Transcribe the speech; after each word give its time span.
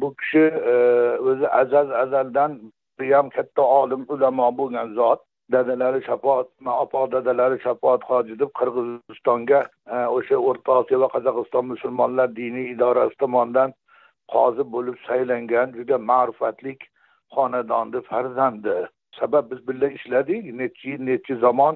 bu 0.00 0.14
kishi 0.20 0.44
o'zi 1.30 1.48
azal 1.48 1.90
azaldan 2.04 2.60
judayam 2.98 3.30
katta 3.30 3.62
olim 3.62 4.06
ulamo 4.08 4.48
bo'lgan 4.58 4.94
zot. 4.94 5.20
Dadalari 5.52 6.00
shafoat 6.04 6.48
opa 6.82 7.00
dadalari 7.12 7.58
shafoat 7.62 8.02
hoji 8.10 8.38
deb 8.42 8.50
qirg'izistonga 8.58 9.60
o'sha 10.16 10.36
o'rta 10.48 10.72
osiyo 10.80 11.00
va 11.02 11.08
qozog'iston 11.14 11.64
musulmonlar 11.72 12.28
diniy 12.36 12.70
idorasi 12.74 13.16
tomonidan 13.22 13.74
qozi 14.34 14.64
bo'lib 14.74 14.96
saylangan 15.08 15.74
juda 15.78 15.98
ma'rifatlik 16.10 16.80
xonadonni 17.34 18.00
farzandi. 18.10 18.76
Sabab 19.20 19.50
biz 19.50 19.60
birga 19.68 19.88
ishladik 19.98 20.44
necha 20.60 20.84
yil 20.90 21.02
necha 21.10 21.34
zamon 21.44 21.74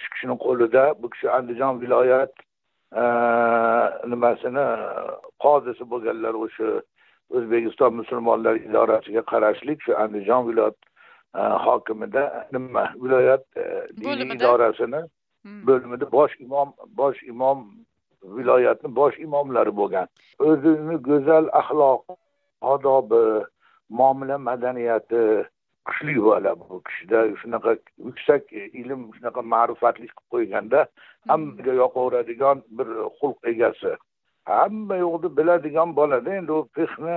shu 0.00 0.06
kishini 0.12 0.36
qo'lida 0.44 0.84
bu 1.02 1.10
kishi 1.14 1.30
andijon 1.36 1.80
viloyat 1.82 2.32
nimasini 4.12 4.66
qozisi 5.44 5.84
bo'lganlar 5.92 6.34
o'sha 6.44 6.68
o'zbekiston 7.36 7.94
musulmonlar 8.00 8.54
idorasiga 8.66 9.22
qarashli 9.32 9.78
shu 9.84 9.96
andijon 10.04 10.46
viloyat 10.48 10.78
hokimida 11.66 12.24
nima 12.52 12.84
viloyat 13.02 13.44
diniy 14.00 14.34
idorasini 14.36 15.00
bo'limida 15.68 16.06
bosh 16.16 16.34
imom 16.46 16.68
bosh 17.00 17.20
imom 17.32 17.58
viloyatni 18.36 18.88
bosh 19.00 19.16
imomlari 19.26 19.72
bo'lgan. 19.80 20.06
O'zini 20.48 20.96
go'zal 21.08 21.44
axloq 21.60 22.02
odobi 22.74 23.22
muomala 23.98 24.38
madaniyati 24.38 25.22
kuchli 25.88 26.14
bola 26.28 26.50
bu 26.60 26.82
kishida 26.86 27.18
shunaqa 27.40 27.72
yuksak 28.06 28.52
ilm 28.80 29.00
shunaqa 29.16 29.42
ma'rifatli 29.54 30.06
qilib 30.08 30.26
qo'yganda 30.32 30.80
hammaga 31.30 31.72
yoqaveradigan 31.82 32.62
bir 32.76 32.88
xulq 33.18 33.38
egasi. 33.52 33.92
Hamma 34.44 34.96
yo'qni 35.04 35.28
biladigan 35.36 35.96
bolada 35.96 36.30
endi 36.38 36.52
u 36.52 36.68
fihni 36.76 37.16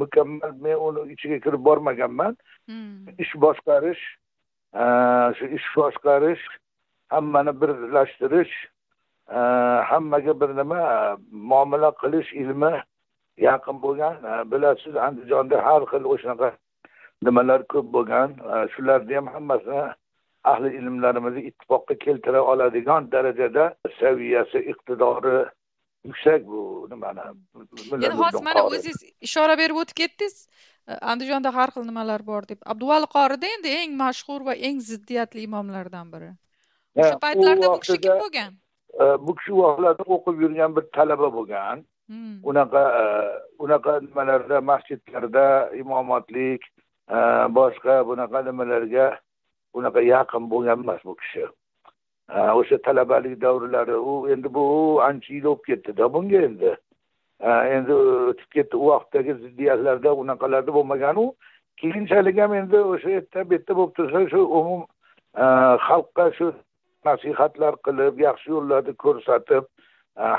mukammal 0.00 0.52
men 0.64 0.76
uni 0.86 1.12
ichiga 1.14 1.38
kirib 1.44 1.62
bormaganman. 1.68 2.36
Ish 3.22 3.34
boshqarish 3.44 4.02
shu 5.36 5.44
ish 5.56 5.68
boshqarish 5.76 6.44
hammani 7.14 7.52
birlashtirish 7.60 8.54
hammaga 9.90 10.32
bir 10.40 10.50
nima 10.60 10.80
muomala 11.50 11.90
qilish 12.02 12.30
ilmi 12.42 12.72
yaqin 13.48 13.76
bo'lgan. 13.84 14.14
Bilasiz 14.50 14.94
andijonda 15.06 15.56
har 15.66 15.82
xil 15.92 16.04
o'shanaqa 16.14 16.50
nimalar 17.28 17.66
ko'p 17.72 17.92
bo'lgan? 17.96 18.36
Shularni 18.74 19.14
ham 19.18 19.26
hammasini 19.34 19.82
ahli 20.52 20.68
ilmlarimizni 20.78 21.42
ittifoqqa 21.50 21.98
keltira 22.04 22.42
oladigan 22.52 23.12
darajada 23.12 23.64
saviyasi 24.00 24.58
iqtidori 24.72 25.38
yuksak 26.08 26.46
bu 26.46 26.86
nimani? 26.90 27.20
Endi 27.94 28.16
hozir 28.22 28.42
mana 28.48 28.64
o'zingiz 28.66 28.98
ishora 29.28 29.58
berib 29.62 29.82
o'tib 29.82 29.96
ketdingiz. 30.02 30.36
Andijonda 31.12 31.50
har 31.54 31.70
xil 31.74 31.84
nimalar 31.90 32.26
bor 32.30 32.48
deb. 32.48 32.60
Abduvali 32.72 33.08
qorida 33.16 33.46
endi 33.56 33.74
eng 33.82 33.92
mashhur 34.04 34.40
va 34.48 34.54
eng 34.68 34.80
ziddiyatli 34.90 35.44
imomlardan 35.48 36.06
biri. 36.14 36.30
O'sha 36.96 37.18
paytlarda 37.24 37.66
bu 37.74 37.78
kishi 37.84 38.00
kim 38.06 38.18
bo'lgan? 38.24 38.52
bu 38.98 39.34
kishi 39.38 39.52
vaqtlarda 39.62 40.04
o'qib 40.14 40.42
yurgan 40.44 40.76
bir 40.76 40.84
talaba 40.96 41.28
bo'lgan. 41.36 41.84
Unaqa 42.50 42.82
unaqa 43.64 43.92
nimalarda 44.06 44.60
masjidlarda 44.70 45.44
imomatlik 45.82 46.62
boshqa 47.58 48.04
bunaqa 48.06 48.42
nimalarga 48.48 49.06
unaqa 49.74 50.00
yaqin 50.02 50.50
bo'lgan 50.50 50.82
emas 50.82 51.00
bu 51.04 51.16
kishi. 51.16 51.46
O'sha 52.30 52.78
talabalik 52.86 53.40
davrlari 53.40 53.96
u 53.96 54.28
endi 54.32 54.48
bu 54.54 54.64
ancha 55.02 55.34
yil 55.34 55.44
bo'lib 55.44 55.64
ketdida 55.68 56.12
bunga 56.14 56.40
endi. 56.48 56.72
Endi 57.76 57.92
o'tib 58.30 58.50
ketdi 58.56 58.76
u 58.76 58.86
vaqtdagi 58.92 59.34
ziddiyatlarda 59.42 60.14
unaqalarda 60.22 60.70
bo'lmaganu 60.78 61.24
keyinchalik 61.80 62.38
ham 62.38 62.54
endi 62.54 62.78
o'sha 62.92 63.10
yerda 63.16 63.48
bu 63.48 63.54
yerda 63.54 63.76
bo'lib 63.78 63.94
tursa 63.98 64.20
shu 64.32 64.40
umum 64.60 64.82
xalqqa 65.86 66.26
shu 66.38 66.52
nasihatlar 67.08 67.74
qilib 67.86 68.20
yaxshi 68.26 68.50
yo'llarni 68.54 68.94
ko'rsatib 69.04 69.64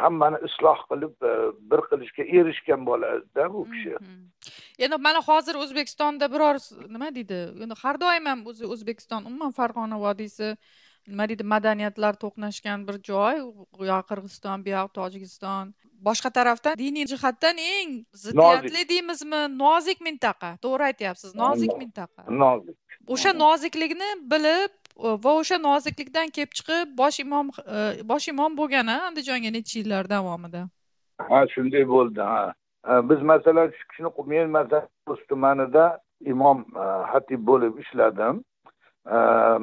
hammani 0.04 0.38
isloh 0.48 0.84
qilib 0.92 1.26
e, 1.32 1.34
bir 1.72 1.82
qilishga 1.90 2.24
erishgan 2.40 2.86
boladida 2.86 3.48
bu 3.54 3.66
kishi. 3.72 3.96
Mm-hmm. 3.96 4.54
Endi 4.86 4.98
mana 5.08 5.22
hozir 5.30 5.56
o'zbekistonda 5.64 6.32
biror 6.34 6.62
nima 6.96 7.10
deydi? 7.16 7.40
Endi 7.66 7.78
har 7.84 8.02
doim 8.06 8.26
ham 8.32 8.46
o'zi 8.54 8.66
o'zbekiston 8.76 9.28
umuman 9.30 9.52
farg'ona 9.60 10.00
vodiysi 10.06 10.56
nima 11.12 11.28
deydi 11.30 11.46
madaniyatlar 11.54 12.18
to'qnashgan 12.24 12.88
bir 12.88 12.98
joy 13.10 13.42
u 13.80 13.86
yoq 13.92 14.04
qirg'iziston 14.12 14.66
bu 14.66 14.70
yoq 14.76 14.90
tojikiston. 15.00 15.74
Boshqa 16.08 16.30
tarafdan 16.38 16.78
diniy 16.84 17.06
jihatdan 17.14 17.58
eng 17.64 17.90
ziddiyatli 18.24 18.84
deymizmi? 18.92 19.42
Nozik 19.64 20.00
mintaqa. 20.08 20.52
To'g'ri 20.66 20.84
aytyapsiz 20.92 21.36
nozik 21.44 21.74
mintaqa. 21.82 22.24
Nozik. 22.44 22.78
O'sha 23.14 23.34
noziklikni 23.34 24.10
bilib 24.34 24.74
va 25.26 25.32
o'sha 25.42 25.58
noziklikdan 25.68 26.34
kelib 26.36 26.54
chiqib 26.58 26.96
bosh 27.02 27.20
imom 27.26 27.52
bosh 28.12 28.28
imom 28.34 28.58
bo'lgan 28.60 28.88
a 28.94 28.98
andijonga 29.10 29.52
necha 29.58 29.80
yillar 29.80 30.10
davomida? 30.16 30.62
Ha 31.30 31.40
shunday 31.54 31.86
bo'ldi 31.96 32.22
ha. 32.32 32.54
Biz 33.10 33.22
masalan 33.32 33.68
shu 33.78 33.84
kishini 33.90 34.12
men 34.34 34.50
masalan 34.58 34.88
o'z 35.14 35.22
tumanida 35.30 35.86
imom 36.34 36.66
xatib 37.12 37.42
bo'lib 37.50 37.74
ishladim 37.84 38.44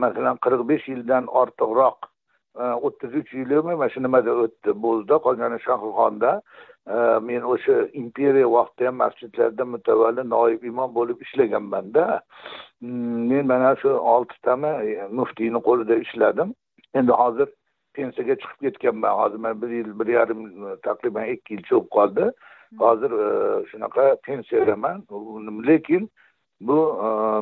masalan 0.03 0.37
qirq 0.45 0.69
besh 0.69 0.89
yildan 0.93 1.27
ortiqroq 1.27 1.99
o'ttiz 2.59 3.15
uch 3.21 3.31
yilimi 3.35 3.75
mana 3.77 3.89
shu 3.93 4.03
nimada 4.03 4.33
o'tdi? 4.45 4.71
Bo'ldi 4.85 5.15
qolgani 5.27 5.59
shohruxxonda 5.67 6.33
men 7.29 7.43
o'sha 7.53 7.77
imperiya 8.03 8.49
vaqtida 8.57 8.89
ham 8.89 8.97
masjidlarda 9.05 9.65
mutavalli 9.75 10.25
noib 10.35 10.65
imom 10.71 10.91
bo'lib 10.99 11.23
ishlaganmanda 11.27 12.05
men 13.31 13.47
mana 13.53 13.77
shu 13.83 13.91
oltitami 14.15 14.73
muftiyni 15.19 15.61
qo'lida 15.69 15.95
ishladim. 16.05 16.55
Endi 16.99 17.13
hozir 17.23 17.49
pensiyaga 17.95 18.35
chiqib 18.43 18.61
ketganman. 18.67 19.13
Hozir 19.21 19.39
man 19.45 19.63
bir 19.63 19.71
yil 19.79 19.91
bir 19.99 20.09
yarim 20.19 20.41
taqriban 20.87 21.27
ikki 21.35 21.55
yilcha 21.55 21.75
bo'lib 21.77 21.91
qoldi. 21.97 22.25
Hozir 22.85 23.13
shunaqa 23.71 24.05
pensiyadaman. 24.27 24.97
Lekin 25.69 26.11
bu 26.61 26.79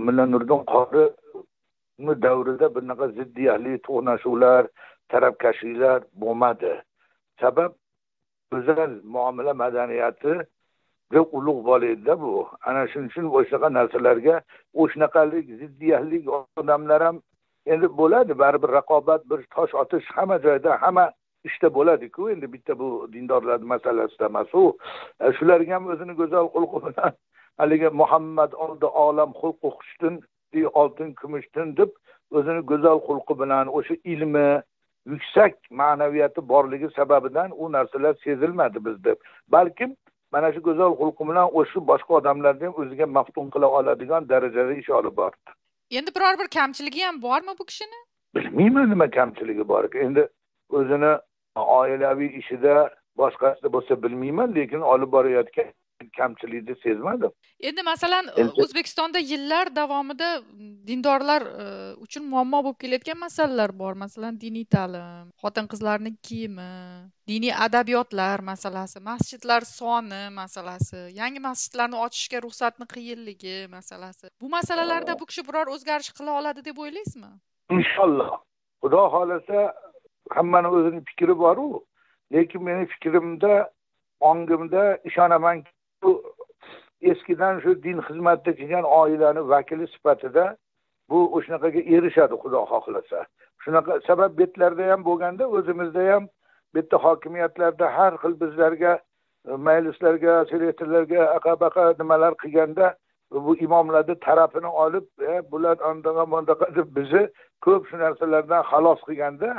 mulla 0.04 0.26
nuriddin 0.26 0.62
qori 0.74 1.04
davrida 1.98 2.68
bunaqa 2.74 3.08
ziddiyatli 3.18 3.78
to'qnashuvlar 3.86 4.68
tarafkashliklar 5.08 6.02
bo'lmadi. 6.22 6.72
Sabab 7.40 7.72
go'zal 8.52 8.92
muomala 9.04 9.54
madaniyati 9.54 10.32
juda 11.12 11.22
ulug' 11.36 11.64
bola 11.64 11.86
edida 11.86 12.20
bu. 12.20 12.48
Ana 12.66 12.86
shuning 12.88 13.10
uchun 13.10 13.26
o'shanaqa 13.38 13.68
narsalarga 13.78 14.34
o'shanaqalik 14.74 15.46
ziddiyatli 15.60 16.18
odamlar 16.60 17.02
ham 17.06 17.16
endi 17.72 17.86
bo'ladi. 18.00 18.32
Baribir 18.42 18.70
raqobat 18.78 19.22
bir 19.30 19.40
tosh 19.54 19.74
otish 19.82 20.06
hamma 20.16 20.36
joyda 20.46 20.70
hamma 20.82 21.06
ishda 21.48 21.68
bo'ladiku. 21.78 22.30
Endi 22.34 22.46
bitta 22.54 22.78
bu 22.78 22.88
dindorlar 23.12 23.60
masalasida 23.72 24.26
emasu 24.26 24.62
shularga 25.38 25.72
ham 25.76 25.84
o'zini 25.92 26.14
go'zal 26.20 26.46
xulqi 26.54 26.78
bilan 26.86 27.12
haligi 27.60 27.88
muhammad 28.00 28.52
oldi 28.64 28.86
olam 29.04 29.30
xulqi 29.40 29.68
xushtin 29.78 30.14
oltin 30.54 31.14
kumushtin 31.14 31.76
deb 31.76 31.90
o'zini 32.30 32.60
go'zal 32.70 32.98
xulqi 33.08 33.38
bilan 33.42 33.66
o'sha 33.78 33.94
ilmi 34.04 34.62
yuksak 35.12 35.54
ma'naviyati 35.70 36.48
borligi 36.48 36.88
sababidan 36.96 37.50
u 37.56 37.72
narsalar 37.72 38.14
sezilmadi 38.24 38.84
bizda 38.84 39.16
balkim 39.48 39.96
mana 40.32 40.52
shu 40.52 40.60
go'zal 40.68 40.92
xulqi 41.00 41.28
bilan 41.30 41.48
o'sha 41.60 41.86
boshqa 41.90 42.18
odamlarni 42.20 42.64
ham 42.68 42.74
o'ziga 42.82 43.06
maftun 43.18 43.46
qila 43.54 43.66
oladigan 43.78 44.28
darajada 44.28 44.74
ish 44.82 44.90
olib 44.90 45.16
bordi 45.16 45.50
endi 45.90 46.10
biror 46.16 46.38
bir 46.38 46.48
kamchiligi 46.58 47.04
ham 47.04 47.22
bormi 47.22 47.52
bu 47.58 47.64
kishini? 47.64 47.98
Bilmayman 48.34 48.90
nima 48.90 49.10
kamchiligi 49.10 49.68
bor. 49.68 49.84
Endi 49.94 50.28
o'zini 50.68 51.12
oilaviy 51.56 52.38
ishida 52.40 52.90
boshqasida 53.16 53.72
bo'lsa 53.72 54.02
bilmayman 54.02 54.54
lekin 54.54 54.80
olib 54.80 55.12
borayotgan 55.12 55.68
kamchilikni 56.18 56.74
sezmadim. 56.82 57.32
Endi 57.60 57.82
masalan 57.82 58.28
o'zbekistonda 58.62 59.18
yillar 59.18 59.70
davomida 59.76 60.28
dindorlar 60.88 61.42
uchun 62.04 62.24
muammo 62.32 62.62
bo'lib 62.66 62.78
kelayotgan 62.84 63.18
masalalar 63.18 63.72
bor. 63.82 63.94
Masalan 64.04 64.40
diniy 64.44 64.66
ta'lim 64.76 65.32
xotin 65.42 65.66
qizlarni 65.72 66.12
kiyimi 66.28 66.70
diniy 67.30 67.54
adabiyotlar 67.66 68.44
masalasi 68.52 69.00
masjidlar 69.10 69.62
soni 69.70 70.22
masalasi 70.40 71.00
yangi 71.20 71.40
masjidlarni 71.48 71.96
ochishga 72.06 72.42
ruxsatni 72.46 72.86
qiyinligi 72.94 73.56
masalasi. 73.76 74.26
Bu 74.42 74.48
masalalarda 74.58 75.18
bu 75.20 75.26
kishi 75.30 75.42
biror 75.48 75.66
o'zgarish 75.74 76.12
qila 76.18 76.38
oladi 76.40 76.64
deb 76.68 76.78
o'ylaysizmi? 76.84 77.32
Inshaalloh 77.78 78.32
xudo 78.82 79.02
xohlasa 79.14 79.58
hammani 80.36 80.68
o'zini 80.76 81.00
fikri 81.08 81.34
boru 81.44 81.66
lekin 82.34 82.62
meni 82.68 82.86
fikrimda 82.92 83.70
ongimda 84.20 84.82
ishonamanki 85.08 85.70
bu 86.02 86.22
eskidan 87.00 87.60
shu 87.60 87.82
din 87.82 87.98
xizmatida 88.06 88.52
kelgan 88.58 88.84
oilani 88.84 89.48
vakili 89.48 89.86
sifatida 89.94 90.56
bu 91.10 91.18
o'shanaqaga 91.36 91.80
erishadi 91.96 92.34
xudo 92.42 92.60
xohlasa. 92.72 93.18
Shunaqa 93.62 94.00
sabab 94.08 94.38
betlarda 94.38 94.84
ham 94.92 95.04
bo'lganda 95.08 95.44
o'zimizda 95.56 96.02
ham 96.12 96.28
bitta 96.74 96.96
hokimiyatlarda 97.04 97.86
har 97.96 98.12
xil 98.22 98.34
bizlarga 98.42 98.92
e, 99.48 99.52
maylislarga 99.66 100.34
selektorlarga 100.50 101.20
aqabaqa 101.38 101.84
nimalar 102.00 102.32
qilganda 102.42 102.94
bu 103.46 103.56
imomlarni 103.66 104.14
tarafini 104.26 104.70
olib 104.84 105.06
e, 105.30 105.32
bular 105.52 105.76
andaqa 105.90 106.24
bundaqa 106.32 106.66
deb 106.78 106.88
bizni 106.98 107.24
ko'p 107.64 107.82
shu 107.88 107.96
narsalardan 108.04 108.62
xalos 108.70 109.00
qilganda 109.08 109.50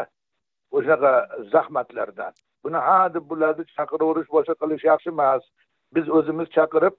o'shanaqa 0.75 1.13
zahmatlardan. 1.53 2.33
Buni 2.63 2.79
ha 2.87 2.99
deb 3.15 3.25
bularni 3.31 3.63
chaqiraverish 3.77 4.29
boshqa 4.35 4.55
qilish 4.61 4.83
yaxshi 4.91 5.09
emas. 5.15 5.43
Biz 5.95 6.09
o'zimiz 6.09 6.47
chaqirib 6.57 6.95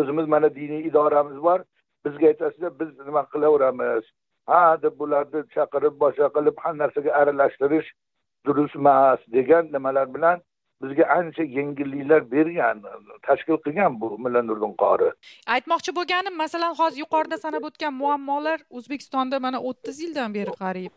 o'zimiz 0.00 0.26
mana 0.34 0.54
diniy 0.54 0.82
idoramiz 0.88 1.42
bor. 1.42 1.60
Bizga 2.04 2.26
aytasizlar 2.32 2.72
biz 2.80 2.90
nima 3.06 3.22
qilaveramiz? 3.32 4.04
Ha 4.50 4.82
deb 4.82 4.94
bularni 5.00 5.40
chaqirib 5.56 5.94
boshqa 6.04 6.28
qilib 6.36 6.56
har 6.64 6.74
narsaga 6.82 7.10
aralashtirish 7.20 7.88
durust 8.46 8.76
emas 8.76 9.20
degan 9.36 9.64
nimalar 9.74 10.14
bilan 10.14 10.38
bizga 10.82 11.04
ancha 11.18 11.44
yengilliklar 11.56 12.22
bergan 12.32 12.82
tashkil 13.26 13.58
qilgan 13.64 14.00
bu 14.00 14.08
mulla 14.22 14.42
nuriddin 14.48 14.74
qori. 14.82 15.10
Aytmoqchi 15.56 15.96
bo'lganim 15.98 16.34
masalan 16.42 16.74
hozir 16.80 16.98
yuqorida 17.04 17.38
sanab 17.44 17.68
o'tgan 17.68 17.94
muammolar 18.02 18.58
o'zbekistonda 18.76 19.40
mana 19.46 19.58
o'ttiz 19.68 19.96
yildan 20.04 20.34
beri 20.38 20.52
qariyb. 20.62 20.92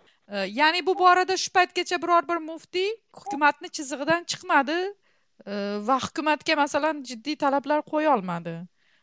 Ya'ni 0.60 0.86
bu 0.88 0.94
borada 1.04 1.36
shu 1.44 1.50
paytgacha 1.58 1.98
biror 2.04 2.24
bir 2.30 2.40
muftiy 2.50 2.90
hukumatni 3.20 3.70
chizig'idan 3.78 4.22
chiqmadi. 4.32 4.78
Э, 5.46 5.80
va 5.88 5.98
hukumatga 6.00 6.56
masalan 6.56 7.04
jiddiy 7.10 7.36
talablar 7.36 7.82
qo'ya 7.92 8.14
olmadi. 8.16 8.56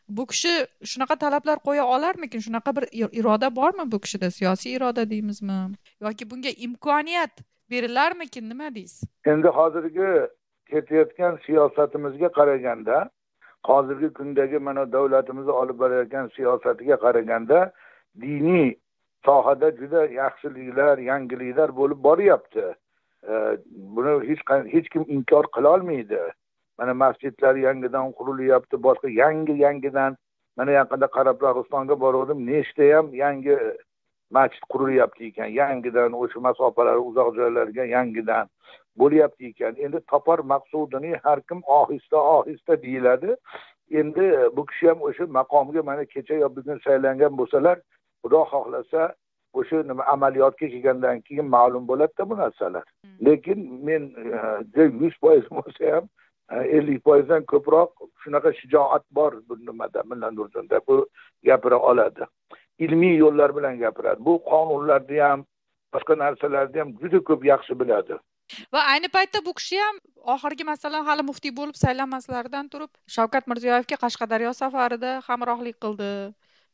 Bu 0.09 0.25
kishi 0.31 0.53
shunaqa 0.91 1.15
talablar 1.23 1.59
qo'ya 1.67 1.85
olarmikin? 1.95 2.41
Shunaqa 2.47 2.75
bir 2.75 2.85
iroda 3.19 3.55
bormi 3.55 3.85
bu 3.91 3.99
kishida? 3.99 4.31
Siyosiy 4.31 4.73
iroda 4.77 5.09
deymizmi? 5.09 5.59
Yoki 6.01 6.29
bunga 6.31 6.49
imkoniyat 6.67 7.43
berilarmikin? 7.71 8.49
Nima 8.49 8.75
deysiz? 8.75 9.09
Endi 9.25 9.47
hozirgi 9.47 10.09
ketayotgan 10.71 11.39
siyosatimizga 11.45 12.29
qaraganda 12.39 13.09
hozirgi 13.69 14.13
kundagi 14.13 14.59
mana 14.59 14.91
davlatimizni 14.91 15.51
olib 15.51 15.79
borayotgan 15.79 16.29
siyosatiga 16.35 16.95
qaraganda 17.05 17.71
diniy 18.21 18.75
sohada 19.25 19.71
juda 19.79 20.05
yaxshiliklar 20.05 20.97
yangiliklar 20.97 21.75
bo'lib 21.79 22.03
boryapti. 22.03 22.65
Buni 23.95 24.13
hech 24.29 24.43
hech 24.73 24.89
kim 24.89 25.05
inkor 25.07 25.45
qilolmaydi 25.55 26.21
mana 26.81 26.93
masjidlar 26.93 27.55
yangidan 27.55 28.11
qurilyapti 28.11 28.75
boshqa 28.85 29.09
yangi 29.09 29.55
yangidan. 29.65 30.17
Mana 30.57 30.71
yaqinda 30.71 31.07
qoraqalpog'istonga 31.15 31.95
borgandim 32.03 32.39
nechtayam 32.47 33.13
yangi 33.13 33.57
masjid 34.37 34.63
qurilyapti 34.73 35.25
ekan. 35.29 35.49
Yangidan 35.61 36.17
o'sha 36.21 36.39
masofalar 36.47 36.97
uzoq 37.09 37.29
joylarga 37.37 37.85
yangidan 37.95 38.49
bo'lyapti 38.99 39.51
ekan. 39.51 39.75
Endi 39.85 39.99
topar 40.11 40.39
maqsudini 40.53 41.11
har 41.23 41.39
kim 41.49 41.61
ohista 41.79 42.17
ohista 42.17 42.81
deyiladi. 42.83 43.35
Endi 43.99 44.25
bu 44.55 44.65
kishi 44.65 44.87
ham 44.87 45.01
o'sha 45.01 45.23
maqomga 45.39 45.81
mana 45.89 46.05
kecha 46.13 46.35
yo 46.43 46.49
bugun 46.55 46.79
saylangan 46.85 47.37
bo'lsalar 47.39 47.77
xudo 48.23 48.41
xohlasa 48.51 49.01
o'sha 49.59 49.83
nima 49.91 50.03
amaliyotga 50.13 50.67
kelgandan 50.73 51.21
keyin 51.27 51.47
ma'lum 51.55 51.87
bo'ladida 51.91 52.29
bu 52.29 52.37
narsalar. 52.37 52.85
Hmm. 53.03 53.25
lekin 53.25 53.59
men 53.87 54.03
e, 54.77 54.83
yuz 55.03 55.15
foiz 55.21 55.45
bo'lsa 55.57 55.95
ham 55.95 56.09
ellik 56.59 57.03
foizdan 57.03 57.45
ko'proq 57.51 57.91
shunaqa 58.23 58.53
shijoat 58.59 59.03
bor 59.17 59.33
bu 59.49 59.57
nimada 59.65 60.03
mulla 60.09 60.31
nurdinda 60.31 60.81
bu 60.87 61.07
gapira 61.45 61.79
oladi. 61.79 62.25
Ilmiy 62.79 63.15
yo'llar 63.23 63.55
bilan 63.57 63.79
gapiradi. 63.79 64.25
Bu 64.25 64.33
qonunlarni 64.51 65.21
ham 65.27 65.45
boshqa 65.93 66.17
narsalarni 66.23 66.83
ham 66.83 66.91
juda 67.01 67.19
ko'p 67.29 67.45
yaxshi 67.51 67.79
biladi. 67.79 68.19
Va 68.73 68.81
ayni 68.93 69.07
paytda 69.15 69.45
bu 69.45 69.53
kishi 69.59 69.79
ham 69.85 69.99
oxirgi 70.35 70.67
masalan 70.71 71.05
hali 71.09 71.23
muftiy 71.29 71.53
bo'lib 71.59 71.77
saylanmaslaridan 71.83 72.69
turib 72.73 72.91
shavkat 73.15 73.47
mirziyoyevga 73.51 73.97
qashqadaryo 74.03 74.53
safarida 74.61 75.11
hamrohlik 75.27 75.77
qildi 75.85 76.09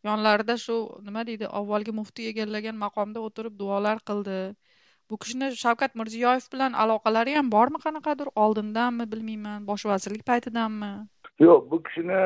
yonlarida 0.10 0.56
shu 0.66 0.78
nima 1.08 1.26
deydi 1.30 1.50
avvalgi 1.60 1.94
muftiy 2.00 2.32
egallagan 2.32 2.78
maqomda 2.86 3.24
o'tirib 3.28 3.60
duolar 3.62 4.04
qildi. 4.10 4.40
Bu 5.10 5.18
kishini 5.24 5.48
shavkat 5.64 5.96
mirziyoyev 6.00 6.48
bilan 6.54 6.74
aloqalari 6.84 7.36
ham 7.40 7.52
bormi 7.52 7.80
qanaqadir 7.86 8.32
oldindanmi 8.46 9.06
bilmayman 9.12 9.68
bosh 9.70 9.86
vazirlik 9.92 10.26
paytidanmi? 10.32 10.92
Yo'q 11.46 11.70
bu 11.72 11.84
kishini 11.86 12.22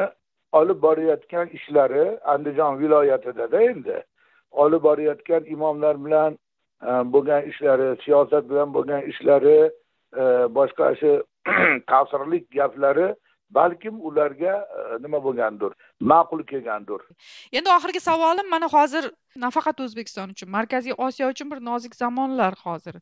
olib 0.60 0.82
borayotgan 0.86 1.48
ishlari 1.58 2.06
andijon 2.34 2.80
viloyatidada 2.80 3.62
endi. 3.72 3.98
Olib 4.52 4.84
borayotgan 4.84 5.46
imomlar 5.56 6.00
bilan 6.06 6.38
e, 6.88 6.90
bo'lgan 7.14 7.50
ishlari 7.52 7.90
siyosat 8.06 8.50
bilan 8.50 8.74
bo'lgan 8.78 9.02
ishlari 9.12 9.60
e, 10.22 10.24
boshqa 10.58 10.90
shu 11.02 11.12
ta'sirli 11.92 12.40
gaplari 12.58 13.08
balkim 13.60 14.02
ularga 14.10 14.56
e, 14.80 14.82
nima 15.04 15.24
bo'lgandir? 15.28 15.72
Ma'qul 16.14 16.44
kelgandir 16.52 17.02
endi 17.60 17.70
oxirgi 17.78 18.02
savolim 18.10 18.50
mana 18.54 18.68
hozir 18.76 19.12
nafaqat 19.46 19.84
o'zbekiston 19.86 20.34
uchun 20.36 20.50
markaziy 20.58 20.96
osiyo 21.08 21.30
uchun 21.34 21.52
bir 21.52 21.60
nozik 21.70 21.96
zamonlar 21.96 22.58
hozir. 22.64 22.98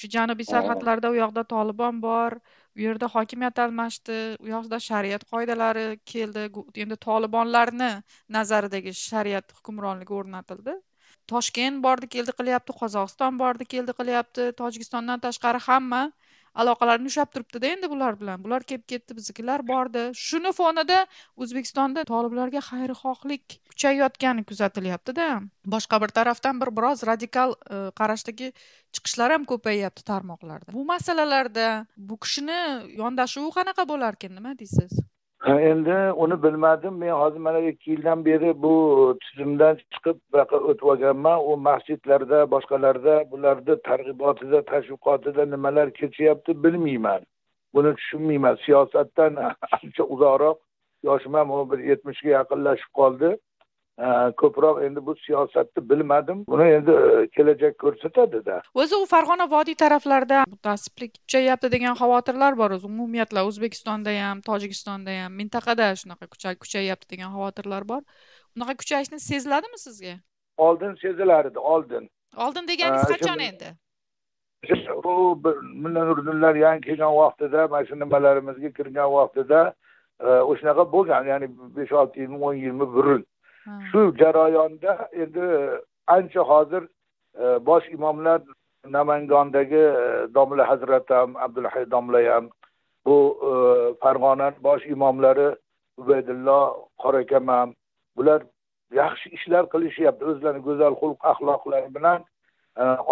Shu 0.00 0.08
janubiy 0.16 0.46
sarhadlarda 0.48 1.10
u 1.10 1.16
yoqda 1.16 1.44
tolibon 1.52 2.00
bor 2.02 2.36
u 2.76 2.80
yerda 2.86 3.08
hokimiyat 3.14 3.58
almashdi 3.64 4.18
u 4.44 4.50
yoqda 4.54 4.80
shariat 4.88 5.22
qoidalari 5.32 5.86
keldi 6.12 6.48
endi 6.84 6.96
tolibonlarni 7.06 7.90
nazaridagi 8.38 8.92
shariat 9.00 9.56
hukmronligi 9.58 10.18
o'rnatildi. 10.20 10.76
Toshkent 11.32 11.82
bordi 11.86 12.08
keldi 12.16 12.32
qilyapti 12.40 12.76
qozog'iston 12.80 13.38
bordi 13.42 13.64
keldi 13.74 13.92
qilyapti 14.00 14.50
tojikistondan 14.60 15.22
tashqari 15.26 15.62
hamma 15.68 16.02
aloqalarni 16.62 17.10
ushlab 17.12 17.30
turibdida 17.34 17.70
endi 17.74 17.90
bular 17.92 18.18
bilan. 18.20 18.42
Bular 18.44 18.64
kelib 18.70 18.86
ketdi 18.92 19.16
biznikilar 19.18 19.64
bordi. 19.70 20.04
Shuni 20.26 20.52
fonida 20.58 20.98
o'zbekistonda 21.36 22.04
toliblarga 22.10 22.62
xayrixohlik 22.68 23.58
kuchayayotgani 23.72 24.44
kuzatilyaptida. 24.50 25.28
Boshqa 25.76 26.00
bir 26.04 26.14
tarafdan 26.20 26.60
bir 26.62 26.72
biroz 26.78 27.04
radikal 27.10 27.56
e, 27.56 27.82
qarashdagi 28.00 28.52
chiqishlar 28.98 29.36
ham 29.36 29.44
ko'payyapti 29.52 30.06
tarmoqlarda. 30.12 30.72
Bu 30.78 30.86
masalalarda 30.92 31.68
bu 31.96 32.18
kishini 32.24 32.60
yondashuvi 33.02 33.52
qanaqa 33.58 33.88
bo'larkan 33.92 34.34
nima 34.40 34.56
deysiz? 34.62 34.96
Endi 35.46 36.12
uni 36.12 36.42
bilmadim. 36.42 36.94
Men 36.94 37.10
hozir 37.10 37.38
mana 37.38 37.58
ikki 37.58 37.90
yildan 37.90 38.24
beri 38.24 38.62
bu 38.62 38.72
tizimdan 39.22 39.76
chiqib 39.76 40.16
buyoqqa 40.32 40.56
o'tib 40.56 40.86
olganman 40.92 41.38
u 41.50 41.56
masjidlarda 41.56 42.38
boshqalarda 42.54 43.14
bularni 43.30 43.74
targ'ibotida 43.88 44.62
tashviqotida 44.72 45.50
nimalar 45.50 45.90
kechyapti 45.90 46.62
bilmayman. 46.64 47.20
Buni 47.74 47.94
tushunmayman. 47.94 48.56
Siyosatdan 48.64 49.36
ancha 49.82 50.04
uzoqroq. 50.04 50.58
Yoshim 51.02 51.34
ham 51.34 51.70
bir 51.70 51.78
yetmishga 51.78 52.30
yaqinlashib 52.38 52.90
qoldi. 53.00 53.36
Ko'proq 54.40 54.82
endi 54.84 55.06
bu 55.06 55.14
siyosatni 55.16 55.90
bilmadim. 55.90 56.44
Buni 56.48 56.68
endi 56.78 56.90
e, 56.90 57.28
kelajak 57.36 57.78
ko'rsatadida 57.78 58.60
o'zi 58.74 58.96
u 58.96 59.06
farg'ona 59.12 59.46
vodiy 59.50 59.74
taraflarida 59.74 60.44
mutassiblik 60.50 61.14
kuchayyapti 61.14 61.70
degan 61.72 61.96
xavotirlar 62.00 62.58
bor 62.58 62.70
o'zi. 62.76 62.86
Umumiyatla 62.86 63.44
o'zbekistonda 63.48 64.12
ham 64.20 64.42
tojikistonda 64.48 65.16
ham 65.22 65.32
mintaqada 65.40 65.88
shunaqa 66.02 66.28
kuchayyapti 66.64 67.10
degan 67.14 67.32
xavotirlar 67.36 67.88
bor. 67.88 68.02
Unaqa 68.56 68.76
kuchayishni 68.82 69.20
seziladimi 69.20 69.78
sizga? 69.78 70.14
Oldin 70.56 70.94
sezilardi 71.02 71.58
oldin. 71.58 72.08
Oldin 72.36 72.68
deganingiz 72.68 73.08
qachon 73.12 73.40
endi? 73.48 73.72
U 75.04 75.12
mulla 75.84 76.04
nurdinlar 76.04 76.54
yangi 76.56 76.88
kelgan 76.88 77.16
vaqtida 77.16 77.68
mana 77.68 77.86
shu 77.86 77.98
nimalarimizga 78.00 78.70
kirgan 78.78 79.10
vaqtida 79.12 79.60
e, 80.20 80.28
o'shanaqa 80.50 80.84
bo'lgan 80.92 81.32
ya'ni 81.32 81.48
besh 81.76 81.92
olti 82.02 82.20
yilmi 82.20 82.40
o'n 82.48 82.60
yilmi 82.64 82.88
burun 82.94 83.24
shu 83.90 84.00
jarayonda 84.20 85.08
endi 85.12 85.46
ancha 86.06 86.42
hozir 86.50 86.82
e, 87.42 87.66
bosh 87.66 87.86
imomlar 87.96 88.40
namangondagi 88.96 89.84
e, 90.02 90.34
domla 90.34 90.68
hazrat 90.68 91.10
ham 91.10 91.36
abdulhay 91.36 91.90
domla 91.90 92.20
ham 92.34 92.50
bu 93.06 93.16
e, 93.48 93.50
farg'ona 94.02 94.52
bosh 94.66 94.86
imomlari 94.86 95.48
ubaydullo 95.98 96.60
qorakam 97.02 97.48
ham 97.48 97.74
bular 98.16 98.40
yaxshi 99.00 99.28
ishlar 99.36 99.64
qilishyapti 99.74 100.24
o'zlarini 100.30 100.62
go'zal 100.68 100.94
xulq 101.00 101.18
axloqlari 101.32 101.94
bilan 101.96 102.24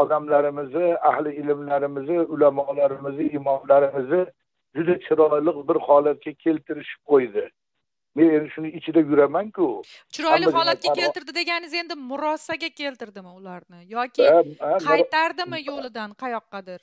odamlarimizni 0.01 0.89
ahli 1.11 1.31
ilmlarimizni 1.41 2.19
ulamolarimizni 2.35 3.27
imomlarimizni 3.39 4.23
juda 4.77 4.95
chiroyli 5.07 5.53
bir 5.69 5.79
holatga 5.87 6.33
keltirishib 6.45 7.03
qo'ydi. 7.11 7.45
Men 8.15 8.31
endi 8.37 8.51
shuni 8.55 8.71
ichida 8.79 9.01
yuramanku. 9.01 9.69
Chiroyli 10.17 10.53
holatga 10.57 10.93
keltirdi 11.01 11.35
deganingiz 11.41 11.75
endi 11.75 11.95
murosaga 12.11 12.69
keltirdimi 12.81 13.33
ularni? 13.39 13.81
Yoki 13.97 14.29
qaytardimi 14.89 15.61
yo'lidan 15.71 16.15
qayoqqadir? 16.23 16.81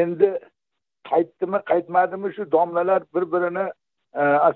Endi 0.00 0.30
qaytdimi 1.10 1.58
qaytmadimi 1.72 2.34
shu 2.36 2.52
domlalar 2.52 3.02
bir 3.14 3.24
birini 3.32 3.66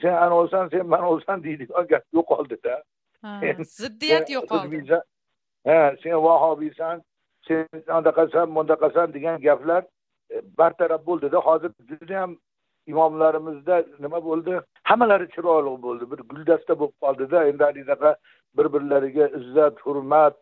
sen 0.03 0.15
ana 0.25 0.35
bo'lsan 0.39 0.69
sen 0.69 0.87
mana 0.87 1.07
bo'lsan 1.13 1.45
deydigan 1.45 1.87
gap 1.93 2.05
yo'qoldida 2.19 2.83
ziddiyat 3.79 4.31
yo'qoldi. 4.31 5.01
ha 5.67 5.95
sen 6.03 6.23
vahobiysan 6.29 7.03
sen 7.49 7.69
anaqasan 7.89 8.55
bunaqasan 8.55 9.15
degan 9.15 9.41
gaplar 9.41 9.83
e, 10.31 10.43
bartaraf 10.59 11.07
bo'ldida. 11.07 11.39
Hozir 11.39 11.71
judayam 11.89 12.37
imomlarimizda 12.87 13.85
nima 14.01 14.25
bo'ldi 14.25 14.61
hammalari 14.88 15.29
chiroyli 15.35 15.75
bo'ldi. 15.87 16.11
Bir 16.12 16.21
guldasta 16.31 16.79
bo'lib 16.81 16.97
qoldida 17.05 17.45
endi 17.50 17.64
anaqa 17.64 18.17
bir 18.57 18.73
birlariga 18.75 19.29
izzat 19.38 19.81
hurmat 19.87 20.37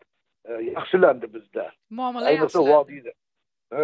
e, 0.45 0.51
yaxshilandi 0.77 1.33
bizda. 1.35 1.65
Muomala 1.89 2.25
ayniqsa 2.31 2.63
vodiyda. 2.73 3.13
E, 3.71 3.81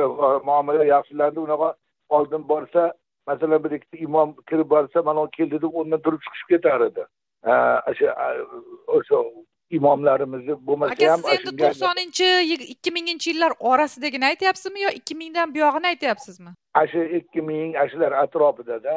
muomala 0.50 0.86
yaxshilandi. 0.96 1.40
Unaqa 1.48 1.70
oldin 2.10 2.50
borsa 2.50 2.94
masalan 3.28 3.64
bir 3.64 3.72
ikkita 3.78 3.98
imom 4.08 4.36
kirib 4.50 4.70
borsa 4.76 5.02
mana 5.10 5.28
keldi 5.38 5.62
deb 5.62 5.74
o'rnidan 5.80 6.02
turib 6.08 6.22
chiqishib 6.26 6.50
ketar 6.56 6.82
edi. 6.90 7.06
O'sha 7.92 8.10
o'sha 8.98 9.18
imomlarimizni 9.78 10.56
bo'lmasa 10.68 10.94
aka 10.94 11.12
ham 11.12 11.22
siz 11.26 11.40
endi 11.40 11.52
to'qsoninchi 11.62 12.28
ikki 12.74 12.92
minginchi 12.98 13.30
yillar 13.32 13.54
orasidagini 13.72 14.26
aytyapsizmi 14.32 14.82
yo 14.86 14.90
ikki 15.00 15.16
mingdan 15.22 15.54
buyog'ini 15.56 15.88
aytyapsizmi? 15.94 16.52
Ana 16.74 16.88
shu 16.92 17.04
ikki 17.20 17.42
ming 17.50 17.78
ana 17.82 17.90
shular 17.94 18.12
atrofidada 18.24 18.96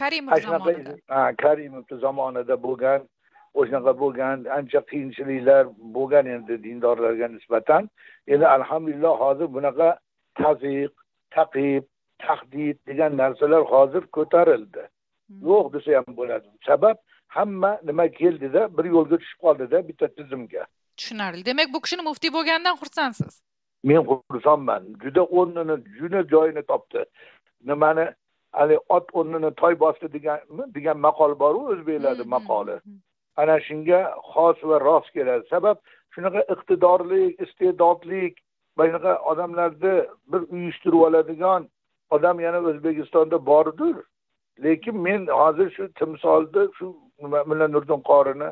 karimov 0.00 0.40
zamonida. 0.48 0.92
ha, 1.14 1.22
karimovni 1.44 1.96
zamonida 2.06 2.56
bo'lgan 2.66 3.00
o'shanaqa 3.60 3.92
bo'lgan 4.02 4.44
ancha 4.58 4.80
qiyinchiliklar 4.90 5.64
bo'lgan 5.96 6.26
endi 6.34 6.54
dindorlarga 6.66 7.28
nisbatan. 7.36 7.82
Endi 8.32 8.46
alhamdulillah 8.56 9.14
hozir 9.24 9.48
bunaqa 9.56 9.88
taziq 10.42 10.92
taqib 11.36 11.84
tahdid 12.24 12.76
degan 12.88 13.16
narsalar 13.22 13.62
hozir 13.72 14.02
ko'tarildi. 14.16 14.84
Hmm. 15.28 15.40
yo'q 15.48 15.66
desa 15.74 15.90
ham 15.98 16.10
bo'ladi. 16.20 16.48
Sabab 16.68 16.96
hamma 17.36 17.72
nima 17.88 18.06
keldida 18.20 18.62
bir 18.76 18.84
yo'lga 18.96 19.16
tushib 19.22 19.40
qoldida 19.44 19.88
bitta 19.88 20.06
tizimga. 20.16 20.62
Tushunarli. 20.98 21.42
Demak 21.50 21.68
bu 21.74 21.80
kishini 21.84 22.02
muftiy 22.10 22.30
bo'lganidan 22.36 22.76
xursandsiz? 22.82 23.32
Men 23.90 24.02
xursandman. 24.10 24.82
Juda 25.02 25.22
o'rnini 25.38 25.76
juda 25.98 26.20
joyini 26.32 26.62
topdi. 26.70 27.04
Nimani 27.70 28.06
haligi 28.58 28.80
ot 28.96 29.12
o'rnini 29.18 29.50
toy 29.60 29.74
bosdi 29.84 30.12
degan 30.16 30.40
degan 30.76 30.98
maqol 31.06 31.38
boru 31.42 31.60
o'zbeklarda 31.72 32.24
Hmm, 32.24 32.34
maqoli. 32.36 32.76
Hmm, 32.84 32.92
hmm. 32.92 33.00
ana 33.40 33.56
shunga 33.68 34.00
xos 34.32 34.58
va 34.70 34.80
rost 34.88 35.10
keladi. 35.16 35.44
Sabab 35.54 35.76
shunaqa 36.14 36.40
iqtidorlik 36.54 37.40
iste'dodlik 37.44 38.34
va 38.76 38.88
shunaqa 38.88 39.14
odamlarni 39.32 39.94
bir 40.32 40.42
uyushtirib 40.54 41.00
oladigan 41.08 41.68
odam 42.16 42.40
yana 42.46 42.60
o'zbekistonda 42.70 43.46
bordir 43.50 43.96
lekin 44.64 44.96
men 45.06 45.26
hozir 45.40 45.70
shu 45.76 45.84
timsolni 46.00 46.62
shu 46.78 46.86
mulla 47.48 47.68
nurdin 47.68 48.00
qorini 48.10 48.50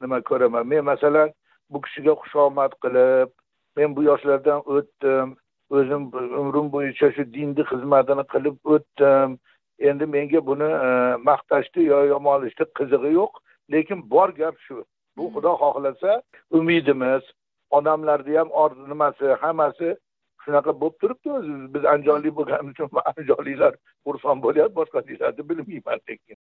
nima 0.00 0.18
ko'raman. 0.30 0.66
Men 0.72 0.84
masalan 0.92 1.28
bu 1.70 1.80
kishiga 1.84 2.12
xushomad 2.22 2.72
qilib 2.82 3.28
men 3.76 3.96
bu 3.96 4.02
yoshlardan 4.10 4.60
o'tdim 4.74 5.36
o'zim 5.78 6.02
umrim 6.42 6.68
bo'yicha 6.74 7.12
shu 7.16 7.26
dinni 7.34 7.66
xizmatini 7.72 8.24
qilib 8.32 8.56
o'tdim. 8.76 9.38
Endi 9.90 10.06
menga 10.14 10.40
buni 10.50 10.70
e, 10.86 10.88
maqtashni 11.28 11.84
yo 11.92 11.98
yomonlashni 12.12 12.66
qizig'i 12.78 13.12
yo'q. 13.18 13.32
Lekin 13.72 14.08
bor 14.14 14.28
gap 14.40 14.56
shu. 14.66 14.84
Bu 15.16 15.24
Hmm. 15.26 15.34
xudo 15.34 15.52
xohlasa 15.62 16.22
umidimiz 16.58 17.22
odamlarni 17.70 18.36
ham 18.38 18.50
orzu 18.62 18.84
nimasi 18.92 19.26
hammasi 19.42 19.88
shunaqa 20.44 20.72
bo'lib 20.80 20.96
turibdi 21.02 21.32
o'zi 21.38 21.54
biz 21.74 21.84
andijonlik 21.92 22.34
bo'lganimiz 22.38 22.72
uchun 22.74 22.88
andijonliklar 23.10 23.74
xursand 24.06 24.42
bo'lyapti 24.46 24.76
boshqa 24.80 25.00
deyiladi 25.08 25.48
bilmayman 25.48 26.00
lekin 26.08 26.38